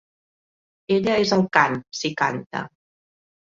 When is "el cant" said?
1.37-1.79